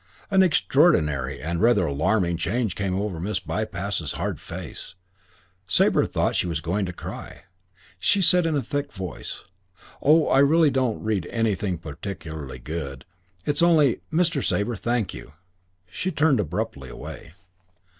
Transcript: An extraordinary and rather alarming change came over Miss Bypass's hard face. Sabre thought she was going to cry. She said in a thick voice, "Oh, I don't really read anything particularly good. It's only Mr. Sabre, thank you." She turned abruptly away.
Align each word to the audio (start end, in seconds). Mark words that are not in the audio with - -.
An 0.31 0.41
extraordinary 0.41 1.39
and 1.39 1.61
rather 1.61 1.85
alarming 1.85 2.35
change 2.37 2.73
came 2.73 2.95
over 2.95 3.19
Miss 3.19 3.39
Bypass's 3.39 4.13
hard 4.13 4.39
face. 4.39 4.95
Sabre 5.67 6.07
thought 6.07 6.35
she 6.35 6.47
was 6.47 6.59
going 6.59 6.87
to 6.87 6.91
cry. 6.91 7.43
She 7.99 8.19
said 8.19 8.47
in 8.47 8.55
a 8.57 8.63
thick 8.63 8.91
voice, 8.91 9.43
"Oh, 10.01 10.27
I 10.27 10.39
don't 10.69 10.95
really 11.03 11.05
read 11.05 11.27
anything 11.27 11.77
particularly 11.77 12.57
good. 12.57 13.05
It's 13.45 13.61
only 13.61 14.01
Mr. 14.11 14.43
Sabre, 14.43 14.75
thank 14.75 15.13
you." 15.13 15.33
She 15.91 16.11
turned 16.11 16.39
abruptly 16.39 16.89
away. 16.89 17.33